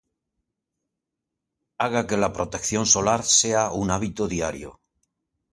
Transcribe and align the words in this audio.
Haga 1.77 2.07
que 2.07 2.17
la 2.19 2.33
protección 2.33 2.87
solar 2.87 3.23
sea 3.23 3.69
un 3.71 3.91
hábito 3.91 4.27
diario. 4.27 4.79